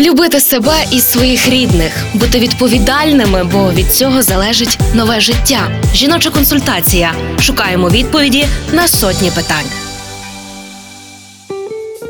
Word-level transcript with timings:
Любити 0.00 0.40
себе 0.40 0.84
і 0.92 1.00
своїх 1.00 1.48
рідних, 1.48 1.92
бути 2.14 2.38
відповідальними, 2.38 3.44
бо 3.52 3.72
від 3.72 3.92
цього 3.92 4.22
залежить 4.22 4.78
нове 4.94 5.20
життя. 5.20 5.70
Жіноча 5.94 6.30
консультація. 6.30 7.12
Шукаємо 7.40 7.88
відповіді 7.88 8.46
на 8.72 8.88
сотні 8.88 9.30
питань. 9.30 9.66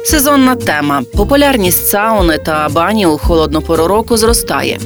Сезонна 0.05 0.57
тема. 0.57 1.03
Популярність 1.17 1.87
сауни 1.89 2.39
та 2.39 2.69
бані 2.69 3.07
у 3.07 3.19
холодну 3.19 3.63
пору 3.63 3.87
року 3.87 4.17
зростає. 4.17 4.79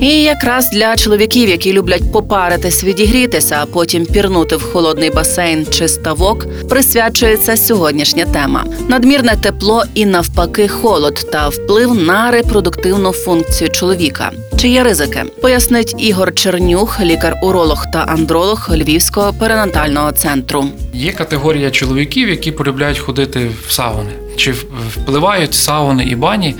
І 0.00 0.22
якраз 0.22 0.70
для 0.70 0.96
чоловіків, 0.96 1.48
які 1.48 1.72
люблять 1.72 2.12
попаритись, 2.12 2.84
відігрітися, 2.84 3.58
а 3.60 3.66
потім 3.66 4.06
пірнути 4.06 4.56
в 4.56 4.62
холодний 4.62 5.10
басейн 5.10 5.66
чи 5.70 5.88
ставок, 5.88 6.46
присвячується 6.68 7.56
сьогоднішня 7.56 8.24
тема: 8.24 8.64
надмірне 8.88 9.36
тепло 9.36 9.84
і 9.94 10.06
навпаки 10.06 10.68
холод 10.68 11.26
та 11.32 11.48
вплив 11.48 11.94
на 11.94 12.30
репродуктивну 12.30 13.12
функцію 13.12 13.70
чоловіка. 13.70 14.30
Чи 14.56 14.68
є 14.68 14.82
ризики? 14.82 15.24
Пояснить 15.42 15.94
Ігор 15.98 16.34
Чернюх, 16.34 17.00
лікар-уролог 17.00 17.86
та 17.92 17.98
андролог 17.98 18.68
Львівського 18.72 19.32
перинатального 19.32 20.12
центру. 20.12 20.64
Є 20.94 21.12
категорія 21.12 21.70
чоловіків, 21.70 22.28
які 22.28 22.52
полюбляють 22.52 22.98
ходити 22.98 23.50
в 23.66 23.72
сауни. 23.72 24.10
Чи 24.36 24.54
впливають 24.96 25.54
сауни 25.54 26.04
і 26.04 26.14
бані 26.14 26.54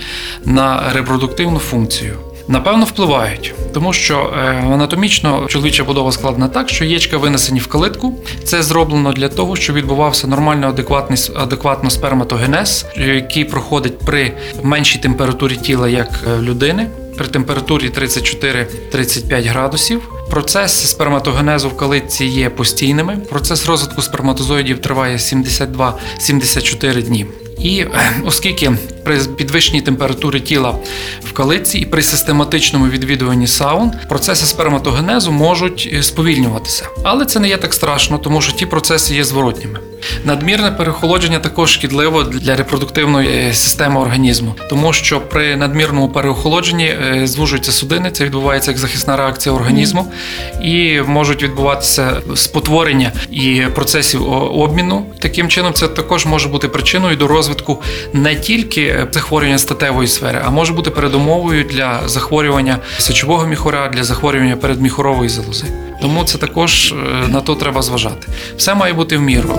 на 0.44 0.92
репродуктивну 0.92 1.58
функцію? 1.58 2.18
Напевно, 2.48 2.84
впливають, 2.84 3.54
тому 3.74 3.92
що 3.92 4.32
е, 4.38 4.40
анатомічно 4.72 5.46
чоловіча 5.48 5.84
будова 5.84 6.12
складена 6.12 6.48
так, 6.48 6.68
що 6.68 6.84
яєчка 6.84 7.16
винесені 7.16 7.60
в 7.60 7.66
калитку. 7.66 8.14
Це 8.44 8.62
зроблено 8.62 9.12
для 9.12 9.28
того, 9.28 9.56
щоб 9.56 9.76
відбувався 9.76 10.26
нормально 10.26 10.68
адекватний 10.68 11.18
адекватно 11.36 11.90
сперматогенез, 11.90 12.86
який 12.96 13.44
проходить 13.44 13.98
при 13.98 14.32
меншій 14.62 14.98
температурі 14.98 15.56
тіла, 15.56 15.88
як 15.88 16.08
е, 16.28 16.42
людини, 16.42 16.90
при 17.16 17.26
температурі 17.26 17.90
34-35 17.90 19.48
градусів. 19.48 20.02
Процес 20.30 20.90
сперматогенезу 20.90 21.68
в 21.68 21.76
калитці 21.76 22.24
є 22.24 22.50
постійними. 22.50 23.16
Процес 23.16 23.66
розвитку 23.66 24.02
сперматозоїдів 24.02 24.80
триває 24.80 25.16
72-74 25.16 27.02
дні. 27.02 27.26
І 27.60 27.80
е, 27.80 27.88
оскільки 28.24 28.72
при 29.04 29.18
підвищенні 29.18 29.82
температури 29.82 30.40
тіла 30.40 30.74
в 31.24 31.32
калиці 31.32 31.78
і 31.78 31.86
при 31.86 32.02
систематичному 32.02 32.88
відвідуванні 32.88 33.46
саун 33.46 33.92
процеси 34.08 34.46
сперматогенезу 34.46 35.32
можуть 35.32 35.90
е, 35.92 36.02
сповільнюватися. 36.02 36.88
Але 37.02 37.24
це 37.24 37.40
не 37.40 37.48
є 37.48 37.56
так 37.56 37.74
страшно, 37.74 38.18
тому 38.18 38.40
що 38.40 38.52
ті 38.52 38.66
процеси 38.66 39.14
є 39.14 39.24
зворотніми. 39.24 39.80
Надмірне 40.24 40.70
переохолодження 40.70 41.38
також 41.38 41.70
шкідливо 41.70 42.22
для 42.22 42.56
репродуктивної 42.56 43.28
е, 43.28 43.54
системи 43.54 44.00
організму, 44.00 44.54
тому 44.70 44.92
що 44.92 45.20
при 45.20 45.56
надмірному 45.56 46.08
переохолодженні 46.08 46.84
е, 46.84 47.26
звужуються 47.26 47.72
судини, 47.72 48.10
це 48.10 48.24
відбувається 48.24 48.70
як 48.70 48.78
захисна 48.78 49.16
реакція 49.16 49.54
організму, 49.54 50.12
і 50.62 51.00
можуть 51.06 51.42
відбуватися 51.42 52.16
спотворення 52.34 53.12
і 53.30 53.62
процесів 53.74 54.32
обміну. 54.32 55.06
Таким 55.18 55.48
чином, 55.48 55.72
це 55.72 55.88
також 55.88 56.26
може 56.26 56.48
бути 56.48 56.68
причиною 56.68 57.16
до 57.16 57.28
розвитку 57.28 57.82
не 58.12 58.34
тільки 58.36 58.82
е, 58.82 59.08
захворювання 59.12 59.58
статевої 59.58 60.08
сфери, 60.08 60.42
а 60.46 60.50
може 60.50 60.72
бути 60.72 60.90
передумовою 60.90 61.64
для 61.64 62.00
захворювання 62.06 62.78
сечового 62.98 63.46
міхура, 63.46 63.88
для 63.88 64.04
захворювання 64.04 64.56
передміхурової 64.56 65.28
залози. 65.28 65.64
Тому 66.02 66.24
це 66.24 66.38
також 66.38 66.94
на 67.28 67.40
то 67.40 67.54
треба 67.54 67.82
зважати. 67.82 68.28
Все 68.56 68.74
має 68.74 68.92
бути 68.92 69.16
в 69.16 69.20
міру. 69.20 69.58